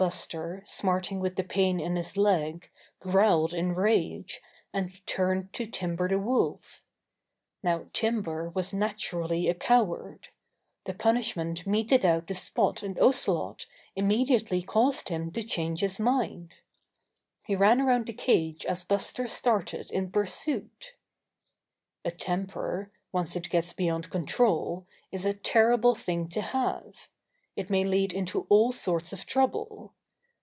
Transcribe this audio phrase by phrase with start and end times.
[0.00, 4.40] Buster, smarting with the pain in his leg, growled in rage,
[4.72, 6.82] and turned to Timber the Wolf.
[7.62, 10.28] Now Timber was naturally a coward.
[10.86, 16.54] The punishment meted out to Spot and Ocelot immediately caused him to change his mind.
[17.44, 20.94] He ran around the cage as Buster started in pursuit.
[22.06, 27.08] A temper, once it gets beyond control, is a terrible thing to have.
[27.56, 29.92] It may lead into all sorts of trouble.